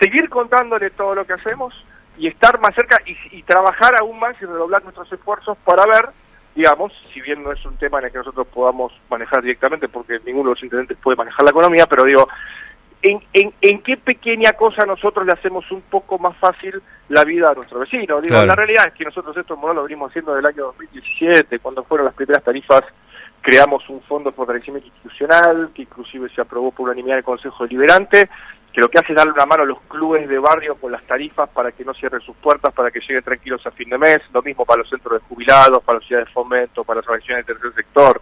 seguir 0.00 0.28
contándole 0.28 0.90
todo 0.90 1.14
lo 1.14 1.24
que 1.24 1.34
hacemos, 1.34 1.72
y 2.20 2.26
estar 2.26 2.60
más 2.60 2.74
cerca 2.74 3.00
y, 3.06 3.42
trabajar 3.44 3.98
aún 3.98 4.18
más 4.20 4.36
y 4.40 4.44
redoblar 4.44 4.82
nuestros 4.82 5.10
esfuerzos 5.10 5.56
para 5.64 5.86
ver, 5.86 6.10
digamos, 6.54 6.92
si 7.12 7.20
bien 7.22 7.42
no 7.42 7.50
es 7.50 7.64
un 7.64 7.78
tema 7.78 7.98
en 7.98 8.04
el 8.04 8.12
que 8.12 8.18
nosotros 8.18 8.46
podamos 8.48 8.92
manejar 9.08 9.42
directamente, 9.42 9.88
porque 9.88 10.20
ninguno 10.26 10.50
de 10.50 10.54
los 10.56 10.62
intendentes 10.62 10.98
puede 10.98 11.16
manejar 11.16 11.44
la 11.44 11.50
economía, 11.50 11.86
pero 11.86 12.04
digo, 12.04 12.28
¿en, 13.00 13.20
en, 13.32 13.54
en 13.62 13.82
qué 13.82 13.96
pequeña 13.96 14.52
cosa 14.52 14.84
nosotros 14.84 15.24
le 15.24 15.32
hacemos 15.32 15.68
un 15.70 15.80
poco 15.80 16.18
más 16.18 16.36
fácil 16.36 16.82
la 17.08 17.24
vida 17.24 17.50
a 17.50 17.54
nuestro 17.54 17.78
vecino? 17.78 18.20
Digo, 18.20 18.44
la 18.44 18.54
realidad 18.54 18.88
es 18.88 18.92
que 18.92 19.04
nosotros 19.04 19.34
esto 19.38 19.58
lo 19.58 19.82
venimos 19.82 20.10
haciendo 20.10 20.34
del 20.34 20.44
año 20.44 20.64
2017, 20.66 21.58
cuando 21.60 21.84
fueron 21.84 22.04
las 22.04 22.14
primeras 22.14 22.44
tarifas 22.44 22.84
creamos 23.42 23.88
un 23.88 24.02
fondo 24.02 24.28
de 24.28 24.36
fortalecimiento 24.36 24.86
institucional 24.88 25.70
que 25.74 25.82
inclusive 25.82 26.28
se 26.28 26.42
aprobó 26.42 26.70
por 26.72 26.90
unanimidad 26.90 27.14
en 27.14 27.18
el 27.20 27.24
Consejo 27.24 27.64
Deliberante 27.64 28.28
que 28.72 28.80
lo 28.80 28.88
que 28.88 28.98
hace 28.98 29.12
es 29.12 29.16
darle 29.16 29.32
una 29.32 29.46
mano 29.46 29.64
a 29.64 29.66
los 29.66 29.80
clubes 29.82 30.28
de 30.28 30.38
barrio 30.38 30.76
con 30.76 30.92
las 30.92 31.02
tarifas 31.02 31.48
para 31.50 31.72
que 31.72 31.84
no 31.84 31.92
cierren 31.92 32.20
sus 32.20 32.36
puertas, 32.36 32.72
para 32.72 32.90
que 32.90 33.00
lleguen 33.00 33.22
tranquilos 33.22 33.66
a 33.66 33.70
fin 33.72 33.90
de 33.90 33.98
mes, 33.98 34.20
lo 34.32 34.42
mismo 34.42 34.64
para 34.64 34.78
los 34.78 34.88
centros 34.88 35.20
de 35.20 35.28
jubilados, 35.28 35.82
para 35.82 35.98
las 35.98 36.06
ciudades 36.06 36.28
de 36.28 36.32
fomento, 36.32 36.84
para 36.84 37.00
las 37.00 37.08
organizaciones 37.08 37.46
del 37.46 37.56
tercer 37.56 37.74
sector. 37.74 38.20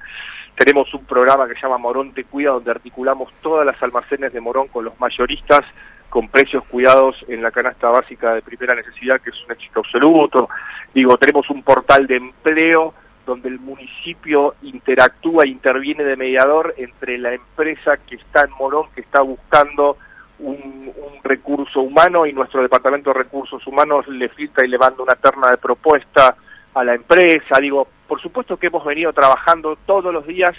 Tenemos 0.57 0.93
un 0.95 1.05
programa 1.05 1.47
que 1.47 1.55
se 1.55 1.61
llama 1.61 1.79
Morón 1.79 2.13
Te 2.13 2.25
Cuida, 2.25 2.51
donde 2.51 2.71
articulamos 2.71 3.33
todas 3.43 3.67
las 3.67 3.81
almacenes 3.83 4.33
de 4.33 4.41
Morón 4.41 4.69
con 4.69 4.85
los 4.85 4.99
mayoristas, 4.99 5.65
con 6.09 6.29
precios 6.29 6.65
cuidados 6.65 7.17
en 7.29 7.43
la 7.43 7.51
canasta 7.51 7.89
básica 7.91 8.35
de 8.35 8.43
primera 8.43 8.75
necesidad, 8.75 9.21
que 9.21 9.31
es 9.31 9.45
un 9.45 9.53
éxito 9.53 9.81
absoluto. 9.81 10.49
Digo, 10.95 11.17
tenemos 11.19 11.49
un 11.51 11.63
portal 11.63 12.07
de 12.07 12.17
empleo 12.17 12.95
donde 13.27 13.51
el 13.51 13.61
municipio 13.61 14.55
interactúa 14.63 15.45
e 15.45 15.49
interviene 15.49 16.03
de 16.03 16.17
mediador 16.17 16.75
entre 16.79 17.19
la 17.19 17.35
empresa 17.35 17.99
que 17.99 18.17
está 18.17 18.47
en 18.47 18.53
Morón, 18.53 18.87
que 18.95 19.03
está 19.03 19.21
buscando 19.21 19.99
un, 20.41 20.93
recurso 21.25 21.81
humano 21.81 22.25
y 22.25 22.33
nuestro 22.33 22.63
departamento 22.63 23.11
de 23.11 23.19
recursos 23.19 23.67
humanos 23.67 24.09
le 24.09 24.31
filtra 24.31 24.65
y 24.65 24.69
le 24.69 24.79
manda 24.79 25.03
una 25.03 25.15
terna 25.15 25.51
de 25.51 25.59
propuesta 25.59 26.35
a 26.73 26.85
la 26.85 26.95
empresa. 26.95 27.61
Digo, 27.61 27.87
por 28.07 28.21
supuesto 28.23 28.57
que 28.57 28.69
hemos 28.69 28.85
venido 28.85 29.13
trabajando 29.13 29.77
todos 29.85 30.13
los 30.13 30.27
días 30.27 30.55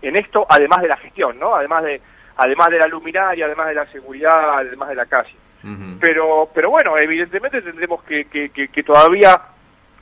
en 0.00 0.16
esto, 0.16 0.46
además 0.48 0.80
de 0.82 0.88
la 0.88 0.96
gestión, 0.96 1.38
¿no? 1.40 1.56
Además 1.56 1.84
de 1.84 2.00
además 2.36 2.68
de 2.68 2.78
la 2.78 2.86
luminaria, 2.86 3.46
además 3.46 3.68
de 3.68 3.74
la 3.74 3.86
seguridad, 3.86 4.58
además 4.58 4.88
de 4.90 4.94
la 4.94 5.06
calle. 5.06 5.34
Pero 6.00 6.48
pero 6.52 6.70
bueno, 6.70 6.98
evidentemente 6.98 7.62
tendremos 7.62 8.02
que, 8.02 8.24
que, 8.24 8.50
que, 8.50 8.82
todavía 8.82 9.40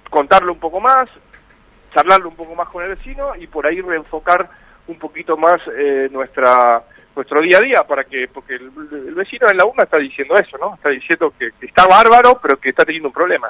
contarlo 0.09 0.53
un 0.53 0.59
poco 0.59 0.81
más, 0.81 1.09
charlarlo 1.95 2.31
un 2.31 2.37
poco 2.37 2.55
más 2.55 2.69
con 2.69 2.83
el 2.83 2.91
vecino 2.91 3.35
y 3.37 3.47
por 3.47 3.67
ahí 3.67 3.81
reenfocar 3.83 4.49
un 4.87 4.99
poquito 4.99 5.37
más 5.37 5.61
eh, 5.77 6.09
nuestra 6.11 6.83
nuestro 7.21 7.43
día 7.43 7.59
a 7.59 7.61
día 7.61 7.85
para 7.87 8.05
que 8.05 8.27
porque 8.33 8.55
el, 8.55 8.71
vecino 9.15 9.47
en 9.51 9.57
la 9.57 9.67
urna 9.67 9.85
está 9.85 9.99
diciendo 9.99 10.35
eso 10.35 10.57
no 10.59 10.75
está 10.75 10.89
diciendo 10.89 11.33
que, 11.39 11.51
está 11.61 11.87
bárbaro 11.87 12.39
pero 12.43 12.57
que 12.59 12.71
está 12.71 12.85
teniendo 12.85 13.09
un 13.09 13.15
problema 13.15 13.49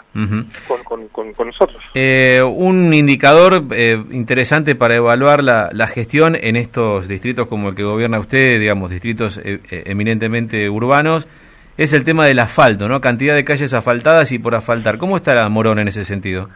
con, 0.84 1.08
con, 1.08 1.46
nosotros. 1.46 1.82
Eh, 1.94 2.42
un 2.42 2.92
indicador 2.92 3.64
eh, 3.70 4.02
interesante 4.10 4.74
para 4.74 4.96
evaluar 4.96 5.42
la, 5.42 5.70
la, 5.72 5.86
gestión 5.86 6.36
en 6.36 6.56
estos 6.56 7.08
distritos 7.08 7.46
como 7.46 7.70
el 7.70 7.74
que 7.74 7.84
gobierna 7.84 8.18
usted 8.18 8.58
digamos 8.58 8.90
distritos 8.90 9.40
eh, 9.42 9.60
eminentemente 9.70 10.68
urbanos 10.68 11.28
es 11.76 11.92
el 11.92 12.04
tema 12.04 12.26
del 12.26 12.40
asfalto 12.40 12.88
no 12.88 13.00
cantidad 13.00 13.34
de 13.34 13.44
calles 13.44 13.72
asfaltadas 13.72 14.32
y 14.32 14.38
por 14.38 14.54
asfaltar. 14.54 14.98
Cómo 14.98 15.16
está 15.16 15.48
Morón 15.48 15.78
en 15.78 15.88
ese 15.88 16.04
sentido 16.04 16.48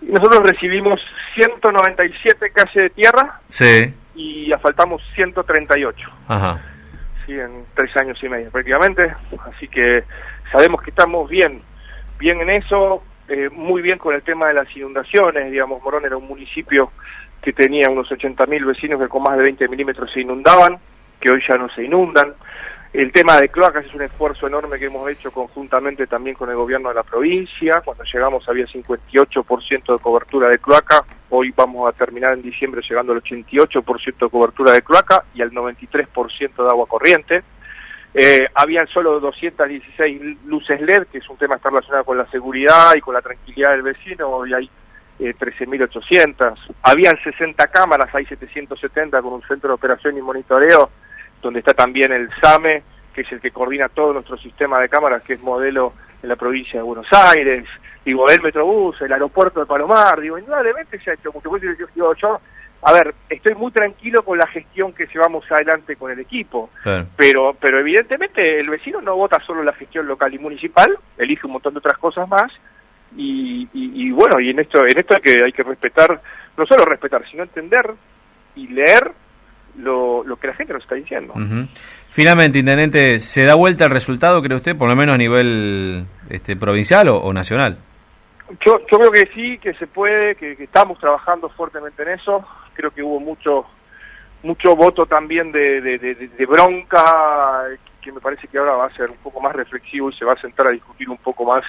nosotros 0.00 0.40
recibimos 0.50 1.00
197 1.36 2.50
calles 2.50 2.74
de 2.74 2.90
tierra. 2.90 3.40
Sí 3.48 3.94
y 4.14 4.52
asfaltamos 4.52 5.02
138. 5.14 6.10
Ajá. 6.28 6.60
Sí, 7.26 7.32
en 7.32 7.64
tres 7.74 7.96
años 7.96 8.18
y 8.22 8.28
medio 8.28 8.50
prácticamente. 8.50 9.14
Así 9.52 9.68
que 9.68 10.04
sabemos 10.50 10.82
que 10.82 10.90
estamos 10.90 11.28
bien, 11.28 11.62
bien 12.18 12.40
en 12.40 12.50
eso, 12.50 13.02
eh, 13.28 13.48
muy 13.50 13.82
bien 13.82 13.98
con 13.98 14.14
el 14.14 14.22
tema 14.22 14.48
de 14.48 14.54
las 14.54 14.76
inundaciones. 14.76 15.50
Digamos, 15.50 15.82
Morón 15.82 16.04
era 16.04 16.16
un 16.16 16.26
municipio 16.26 16.90
que 17.40 17.52
tenía 17.52 17.88
unos 17.90 18.08
80.000 18.10 18.66
vecinos 18.66 19.00
que 19.00 19.08
con 19.08 19.22
más 19.22 19.36
de 19.36 19.44
20 19.44 19.68
milímetros 19.68 20.12
se 20.12 20.20
inundaban, 20.20 20.78
que 21.20 21.30
hoy 21.30 21.42
ya 21.46 21.56
no 21.56 21.68
se 21.70 21.84
inundan. 21.84 22.34
El 22.92 23.10
tema 23.10 23.40
de 23.40 23.48
cloacas 23.48 23.86
es 23.86 23.94
un 23.94 24.02
esfuerzo 24.02 24.46
enorme 24.46 24.78
que 24.78 24.84
hemos 24.84 25.08
hecho 25.08 25.30
conjuntamente 25.30 26.06
también 26.06 26.36
con 26.36 26.50
el 26.50 26.56
gobierno 26.56 26.90
de 26.90 26.96
la 26.96 27.02
provincia. 27.02 27.80
Cuando 27.82 28.04
llegamos 28.04 28.46
había 28.46 28.66
58% 28.66 29.96
de 29.96 29.98
cobertura 29.98 30.50
de 30.50 30.58
cloaca. 30.58 31.02
Hoy 31.30 31.54
vamos 31.56 31.88
a 31.88 31.92
terminar 31.92 32.34
en 32.34 32.42
diciembre 32.42 32.82
llegando 32.86 33.14
al 33.14 33.22
88% 33.22 34.18
de 34.18 34.28
cobertura 34.28 34.72
de 34.72 34.82
cloaca 34.82 35.24
y 35.32 35.40
al 35.40 35.52
93% 35.52 36.54
de 36.54 36.68
agua 36.68 36.86
corriente. 36.86 37.42
Eh, 38.12 38.40
habían 38.54 38.86
solo 38.88 39.18
216 39.20 40.44
luces 40.44 40.78
LED, 40.82 41.06
que 41.06 41.16
es 41.16 41.30
un 41.30 41.38
tema 41.38 41.54
que 41.54 41.60
está 41.60 41.70
relacionado 41.70 42.04
con 42.04 42.18
la 42.18 42.30
seguridad 42.30 42.94
y 42.94 43.00
con 43.00 43.14
la 43.14 43.22
tranquilidad 43.22 43.70
del 43.70 43.82
vecino. 43.82 44.28
Hoy 44.28 44.52
hay 44.52 44.70
eh, 45.18 45.34
13.800. 45.34 46.74
Habían 46.82 47.16
60 47.24 47.66
cámaras, 47.68 48.14
hay 48.14 48.26
770 48.26 49.22
con 49.22 49.32
un 49.32 49.42
centro 49.44 49.68
de 49.68 49.74
operación 49.76 50.18
y 50.18 50.20
monitoreo 50.20 50.90
donde 51.42 51.58
está 51.58 51.74
también 51.74 52.12
el 52.12 52.30
SAME, 52.40 52.82
que 53.12 53.22
es 53.22 53.32
el 53.32 53.40
que 53.40 53.50
coordina 53.50 53.88
todo 53.88 54.14
nuestro 54.14 54.38
sistema 54.38 54.80
de 54.80 54.88
cámaras, 54.88 55.22
que 55.22 55.34
es 55.34 55.42
modelo 55.42 55.92
en 56.22 56.28
la 56.28 56.36
provincia 56.36 56.78
de 56.78 56.84
Buenos 56.84 57.08
Aires, 57.10 57.66
digo, 58.04 58.28
el 58.30 58.40
Metrobús, 58.40 59.00
el 59.02 59.12
aeropuerto 59.12 59.60
de 59.60 59.66
Palomar, 59.66 60.20
digo, 60.20 60.38
indudablemente 60.38 60.98
se 61.00 61.10
ha 61.10 61.14
hecho 61.14 61.32
mucho. 61.32 61.50
Digo, 61.94 62.14
yo, 62.14 62.40
a 62.82 62.92
ver, 62.92 63.14
estoy 63.28 63.54
muy 63.54 63.72
tranquilo 63.72 64.22
con 64.22 64.38
la 64.38 64.46
gestión 64.46 64.92
que 64.92 65.06
llevamos 65.06 65.44
adelante 65.50 65.96
con 65.96 66.10
el 66.10 66.20
equipo, 66.20 66.70
pero 67.16 67.54
pero 67.60 67.80
evidentemente 67.80 68.60
el 68.60 68.70
vecino 68.70 69.00
no 69.00 69.16
vota 69.16 69.38
solo 69.40 69.62
la 69.62 69.72
gestión 69.72 70.06
local 70.06 70.32
y 70.32 70.38
municipal, 70.38 70.96
elige 71.18 71.46
un 71.46 71.54
montón 71.54 71.74
de 71.74 71.78
otras 71.78 71.98
cosas 71.98 72.28
más, 72.28 72.50
y, 73.16 73.68
y, 73.74 74.10
bueno, 74.10 74.40
y 74.40 74.50
en 74.50 74.60
esto, 74.60 74.80
en 74.86 74.98
esto 74.98 75.14
hay 75.14 75.20
que, 75.20 75.44
hay 75.44 75.52
que 75.52 75.62
respetar, 75.62 76.18
no 76.56 76.64
solo 76.64 76.86
respetar, 76.86 77.22
sino 77.30 77.42
entender 77.42 77.92
y 78.56 78.68
leer 78.68 79.12
lo, 79.76 80.24
lo 80.24 80.36
que 80.36 80.48
la 80.48 80.54
gente 80.54 80.72
nos 80.72 80.82
está 80.82 80.94
diciendo. 80.94 81.34
Finalmente, 82.08 82.58
Intendente, 82.58 83.20
¿se 83.20 83.44
da 83.44 83.54
vuelta 83.54 83.84
el 83.84 83.90
resultado, 83.90 84.42
cree 84.42 84.56
usted, 84.56 84.76
por 84.76 84.88
lo 84.88 84.96
menos 84.96 85.14
a 85.14 85.18
nivel 85.18 86.06
este, 86.28 86.56
provincial 86.56 87.08
o, 87.08 87.32
nacional? 87.32 87.78
Yo, 88.66 88.80
yo 88.90 88.98
creo 88.98 89.10
que 89.10 89.30
sí, 89.34 89.58
que 89.58 89.72
se 89.74 89.86
puede, 89.86 90.34
que, 90.34 90.52
estamos 90.52 90.98
trabajando 90.98 91.48
fuertemente 91.50 92.02
en 92.02 92.10
eso. 92.10 92.44
Creo 92.74 92.90
que 92.90 93.02
hubo 93.02 93.20
mucho 93.20 93.66
mucho 94.42 94.74
voto 94.74 95.06
también 95.06 95.52
de, 95.52 95.80
de, 95.80 96.46
bronca, 96.46 97.62
que 98.00 98.10
me 98.10 98.20
parece 98.20 98.48
que 98.48 98.58
ahora 98.58 98.74
va 98.74 98.86
a 98.86 98.96
ser 98.96 99.08
un 99.08 99.16
poco 99.18 99.40
más 99.40 99.54
reflexivo 99.54 100.10
y 100.10 100.14
se 100.14 100.24
va 100.24 100.32
a 100.32 100.40
sentar 100.40 100.66
a 100.66 100.70
discutir 100.70 101.08
un 101.08 101.18
poco 101.18 101.44
más 101.44 101.64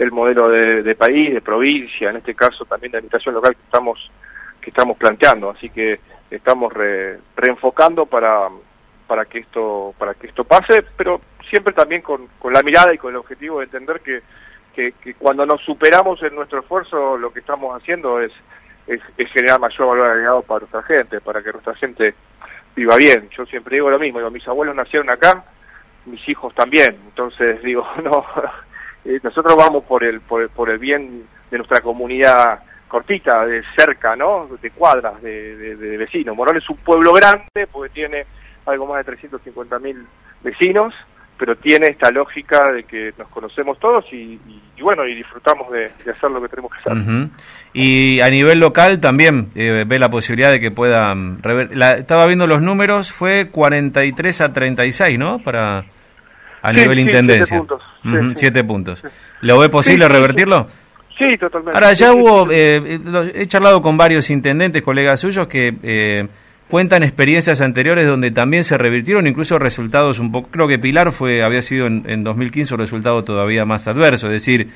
el 0.00 0.12
modelo 0.12 0.48
de, 0.48 0.94
país, 0.94 1.34
de 1.34 1.42
provincia, 1.42 2.08
en 2.08 2.16
este 2.16 2.34
caso 2.34 2.64
también 2.64 2.92
de 2.92 2.98
administración 2.98 3.34
local 3.34 3.54
que 3.54 3.62
estamos 3.62 4.10
que 4.60 4.70
estamos 4.70 4.96
planteando. 4.96 5.50
Así 5.50 5.70
que 5.70 6.00
estamos 6.30 6.72
reenfocando 7.36 8.06
para, 8.06 8.48
para 9.06 9.24
que 9.24 9.40
esto 9.40 9.94
para 9.98 10.14
que 10.14 10.28
esto 10.28 10.44
pase, 10.44 10.84
pero 10.96 11.20
siempre 11.48 11.72
también 11.72 12.02
con, 12.02 12.28
con 12.38 12.52
la 12.52 12.62
mirada 12.62 12.94
y 12.94 12.98
con 12.98 13.10
el 13.10 13.16
objetivo 13.16 13.58
de 13.58 13.64
entender 13.64 14.00
que, 14.00 14.22
que, 14.74 15.14
cuando 15.14 15.44
nos 15.44 15.60
superamos 15.62 16.22
en 16.22 16.34
nuestro 16.34 16.60
esfuerzo 16.60 17.18
lo 17.18 17.32
que 17.32 17.40
estamos 17.40 17.76
haciendo 17.76 18.20
es, 18.20 18.32
es, 18.86 19.00
generar 19.32 19.60
mayor 19.60 19.88
valor 19.88 20.08
agregado 20.08 20.42
para 20.42 20.60
nuestra 20.60 20.82
gente, 20.84 21.20
para 21.20 21.42
que 21.42 21.52
nuestra 21.52 21.74
gente 21.74 22.14
viva 22.74 22.96
bien. 22.96 23.28
Yo 23.36 23.44
siempre 23.46 23.76
digo 23.76 23.90
lo 23.90 23.98
mismo, 23.98 24.20
digo, 24.20 24.30
mis 24.30 24.46
abuelos 24.48 24.74
nacieron 24.74 25.10
acá, 25.10 25.44
mis 26.06 26.26
hijos 26.28 26.54
también, 26.54 26.96
entonces 27.08 27.62
digo, 27.64 27.86
no, 28.02 28.24
eh, 29.04 29.20
nosotros 29.22 29.54
vamos 29.56 29.84
por 29.84 30.04
el, 30.04 30.20
por 30.20 30.42
el, 30.42 30.48
por 30.48 30.70
el 30.70 30.78
bien 30.78 31.26
de 31.50 31.58
nuestra 31.58 31.80
comunidad 31.80 32.60
cortita, 32.90 33.46
de 33.46 33.62
cerca, 33.78 34.16
¿no? 34.16 34.48
De 34.60 34.70
cuadras, 34.72 35.22
de, 35.22 35.76
de, 35.76 35.96
vecinos. 35.96 36.36
Morón 36.36 36.56
es 36.56 36.68
un 36.68 36.76
pueblo 36.78 37.12
grande 37.12 37.68
porque 37.70 37.94
tiene 37.94 38.26
algo 38.66 38.86
más 38.86 38.98
de 38.98 39.04
350 39.04 39.78
mil 39.78 40.04
vecinos, 40.42 40.92
pero 41.38 41.56
tiene 41.56 41.86
esta 41.86 42.10
lógica 42.10 42.72
de 42.72 42.82
que 42.82 43.14
nos 43.16 43.28
conocemos 43.28 43.78
todos 43.78 44.04
y, 44.12 44.38
bueno, 44.82 45.06
y 45.06 45.14
disfrutamos 45.14 45.70
de, 45.70 45.86
hacer 46.10 46.30
lo 46.32 46.42
que 46.42 46.48
tenemos 46.48 46.72
que 46.72 46.90
hacer. 46.90 47.28
Y 47.72 48.20
a 48.20 48.28
nivel 48.28 48.58
local 48.58 49.00
también 49.00 49.50
eh, 49.54 49.84
ve 49.86 49.98
la 50.00 50.10
posibilidad 50.10 50.50
de 50.50 50.58
que 50.58 50.72
puedan... 50.72 51.40
La, 51.72 51.92
estaba 51.92 52.26
viendo 52.26 52.48
los 52.48 52.60
números, 52.60 53.12
fue 53.12 53.50
43 53.50 54.40
a 54.40 54.52
36, 54.52 55.16
¿no? 55.16 55.38
Para 55.38 55.84
a 56.62 56.72
nivel 56.72 56.98
intendencia. 56.98 57.46
Siete 57.46 57.58
puntos. 57.58 57.82
siete 58.34 58.64
puntos. 58.64 59.04
¿Lo 59.42 59.58
ve 59.58 59.68
posible 59.68 60.08
revertirlo? 60.08 60.66
Sí, 61.20 61.36
totalmente. 61.36 61.78
Ahora, 61.78 61.92
ya 61.92 62.14
hubo, 62.14 62.50
eh, 62.50 62.98
he 63.34 63.46
charlado 63.46 63.82
con 63.82 63.98
varios 63.98 64.30
intendentes, 64.30 64.80
colegas 64.80 65.20
suyos, 65.20 65.48
que 65.48 65.74
eh, 65.82 66.26
cuentan 66.70 67.02
experiencias 67.02 67.60
anteriores 67.60 68.06
donde 68.06 68.30
también 68.30 68.64
se 68.64 68.78
revirtieron 68.78 69.26
incluso 69.26 69.58
resultados 69.58 70.18
un 70.18 70.32
poco, 70.32 70.48
creo 70.50 70.66
que 70.66 70.78
Pilar 70.78 71.12
fue 71.12 71.42
había 71.42 71.60
sido 71.60 71.88
en, 71.88 72.24
2015 72.24 72.72
un 72.72 72.80
resultado 72.80 73.22
todavía 73.22 73.66
más 73.66 73.86
adverso, 73.86 74.28
es 74.28 74.32
decir, 74.32 74.68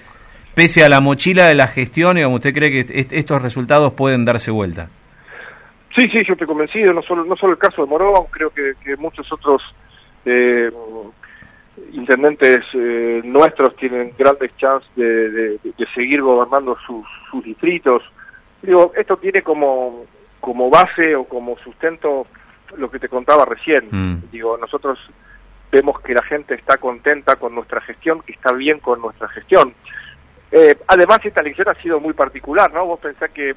pese 0.55 0.85
a 0.85 0.91
la 0.91 1.01
mochila 1.01 1.47
de 1.47 1.55
la 1.55 1.67
gestión, 1.67 2.17
digamos, 2.17 2.37
¿usted 2.37 2.53
cree 2.53 2.71
que 2.71 3.07
estos 3.11 3.41
resultados 3.41 3.95
pueden 3.95 4.27
darse 4.27 4.51
vuelta? 4.51 4.91
Sí, 5.97 6.07
sí, 6.11 6.19
yo 6.27 6.35
estoy 6.35 6.47
convencido, 6.47 6.93
no 6.93 7.01
solo, 7.01 7.25
no 7.25 7.37
solo 7.37 7.55
el 7.55 7.59
caso 7.59 7.83
de 7.83 7.89
Morón, 7.89 8.27
creo 8.31 8.51
que, 8.51 8.73
que 8.85 8.97
muchos 8.97 9.33
otros 9.33 9.63
eh, 10.27 10.69
intendentes 11.93 12.65
eh, 12.75 13.21
nuestros 13.25 13.75
tienen 13.77 14.13
grandes 14.17 14.57
chances 14.57 14.89
de, 14.97 15.59
seguir 15.95 16.23
gobernando 16.23 16.77
sus, 16.87 17.05
distritos. 17.45 18.03
Digo, 18.63 18.93
esto 18.97 19.17
tiene 19.17 19.43
como, 19.43 20.07
como 20.41 20.71
base 20.71 21.17
o 21.17 21.25
como 21.25 21.59
sustento 21.59 22.27
lo 22.77 22.91
que 22.91 22.99
te 22.99 23.09
contaba 23.09 23.45
recién. 23.45 23.89
Mm. 23.91 24.31
Digo, 24.31 24.57
nosotros 24.57 24.99
vemos 25.71 26.01
que 26.01 26.15
la 26.15 26.23
gente 26.23 26.55
está 26.55 26.77
contenta 26.77 27.37
con 27.37 27.55
nuestra 27.55 27.81
gestión, 27.81 28.21
que 28.23 28.33
está 28.33 28.53
bien 28.53 28.79
con 28.79 29.01
nuestra 29.01 29.29
gestión. 29.29 29.75
Eh, 30.53 30.77
además, 30.87 31.19
esta 31.25 31.41
elección 31.41 31.69
ha 31.69 31.83
sido 31.83 31.99
muy 31.99 32.13
particular, 32.15 32.73
¿no? 32.73 32.87
Vos 32.87 33.01
pensás 33.01 33.31
que 33.33 33.57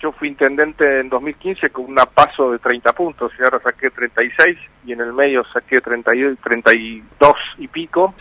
yo 0.00 0.12
fui 0.12 0.28
intendente 0.28 1.00
en 1.00 1.08
2015 1.08 1.70
con 1.70 1.86
una 1.86 2.06
paso 2.06 2.52
de 2.52 2.58
30 2.58 2.92
puntos 2.92 3.32
y 3.38 3.42
ahora 3.42 3.60
saqué 3.60 3.90
36 3.90 4.58
y 4.84 4.92
en 4.92 5.00
el 5.00 5.12
medio 5.12 5.44
saqué 5.52 5.80
32, 5.80 6.38
32 6.42 7.34
y 7.58 7.68
pico 7.68 8.14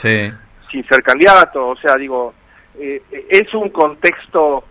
sin 0.71 0.87
ser 0.87 1.03
candidato. 1.03 1.67
O 1.67 1.75
sea, 1.75 1.95
digo, 1.95 2.33
eh, 2.79 3.01
es 3.29 3.53
un 3.53 3.69
contexto 3.69 4.63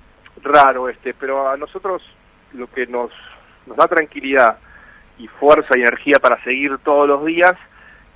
raro 0.43 0.89
este, 0.89 1.15
pero 1.15 1.49
a 1.49 1.57
nosotros 1.57 2.03
lo 2.53 2.67
que 2.69 2.87
nos, 2.87 3.11
nos 3.67 3.77
da 3.77 3.87
tranquilidad 3.87 4.59
y 5.19 5.29
fuerza 5.29 5.77
y 5.77 5.81
energía 5.81 6.19
para 6.21 6.43
seguir 6.43 6.79
todos 6.79 7.07
los 7.09 7.25
días 7.25 7.55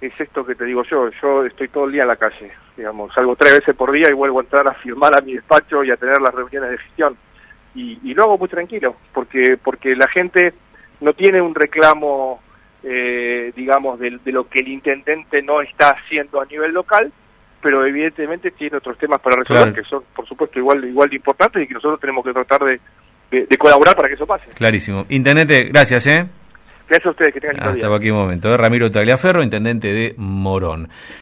es 0.01 0.13
esto 0.19 0.47
que 0.47 0.55
te 0.55 0.65
digo 0.65 0.85
yo. 0.85 1.11
Yo 1.21 1.45
estoy 1.45 1.69
todo 1.69 1.87
el 1.87 1.93
día 1.93 2.03
en 2.03 2.09
la 2.09 2.17
calle, 2.17 2.53
digamos, 2.77 3.13
salgo 3.13 3.37
tres 3.37 3.55
veces 3.55 3.75
por 3.75 3.93
día 3.93 4.09
y 4.09 4.15
vuelvo 4.15 4.39
a 4.39 4.43
entrar 4.43 4.67
a 4.69 4.75
firmar 4.75 5.17
a 5.17 5.21
mi 5.21 5.35
despacho 5.35 5.83
y 5.83 5.91
a 5.91 5.97
tener 5.97 6.21
las 6.21 6.35
reuniones 6.35 6.71
de 6.71 6.79
gestión 6.79 7.17
y, 7.75 7.99
y, 8.03 8.15
lo 8.15 8.25
hago 8.25 8.39
muy 8.39 8.49
tranquilo, 8.49 8.97
porque, 9.13 9.59
porque 9.63 9.95
la 9.95 10.09
gente 10.09 10.53
no 11.01 11.13
tiene 11.13 11.41
un 11.41 11.55
reclamo, 11.55 12.41
eh, 12.83 13.53
digamos, 13.55 14.01
de, 14.01 14.19
lo 14.27 14.49
que 14.49 14.61
el 14.61 14.69
intendente 14.69 15.43
no 15.43 15.61
está 15.61 15.91
haciendo 15.91 16.41
a 16.41 16.47
nivel 16.47 16.73
local, 16.73 17.13
pero 17.63 17.85
evidentemente 17.87 18.51
tiene 18.53 18.77
otros 18.77 18.97
temas 18.99 19.21
para 19.21 19.37
resolver 19.37 19.75
que 19.75 19.83
son, 19.83 20.03
por 20.15 20.27
supuesto, 20.27 20.59
igual, 20.59 20.85
igual 20.85 21.09
de 21.09 21.17
importantes 21.17 21.63
y 21.63 21.67
que 21.67 21.75
nosotros 21.75 22.01
tenemos 22.01 22.25
que 22.25 22.33
tratar 22.33 22.61
de, 22.65 22.81
de, 23.31 23.59
colaborar 23.59 23.95
para 23.97 24.09
que 24.09 24.15
eso 24.15 24.27
pase. 24.27 24.47
Clarísimo. 24.55 25.07
Intendente, 25.09 25.65
gracias, 25.65 26.07
¿eh? 26.07 26.27
Gracias 26.89 27.07
a 27.07 27.11
ustedes, 27.11 27.35
que 27.35 27.41
tengan 27.41 27.61
Hasta 27.61 27.95
aquí 27.95 28.11
un 28.11 28.17
momento. 28.17 28.49
¿eh? 28.49 28.57
Ramiro 28.57 28.91
Tagliaferro, 28.91 29.43
intendente 29.43 29.93
de 29.93 30.15
Morón. 30.17 30.89